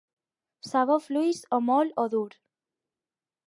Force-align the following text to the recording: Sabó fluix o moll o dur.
Sabó 0.69 0.95
fluix 1.09 1.43
o 1.59 1.61
moll 1.67 1.95
o 2.05 2.09
dur. 2.17 2.33